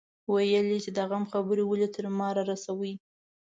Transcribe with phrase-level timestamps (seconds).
[0.33, 2.93] ويل يې چې د غم خبرې ولې تر ما رارسوي.